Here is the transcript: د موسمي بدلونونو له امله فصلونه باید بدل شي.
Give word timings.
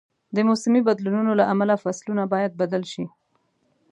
د 0.35 0.37
موسمي 0.47 0.81
بدلونونو 0.87 1.31
له 1.39 1.45
امله 1.53 1.75
فصلونه 1.83 2.23
باید 2.33 2.57
بدل 2.61 2.83
شي. 2.93 3.05